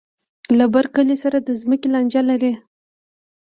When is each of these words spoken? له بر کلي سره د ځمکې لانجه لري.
له 0.57 0.65
بر 0.73 0.85
کلي 0.95 1.17
سره 1.23 1.37
د 1.39 1.49
ځمکې 1.61 1.87
لانجه 1.93 2.21
لري. 2.29 2.51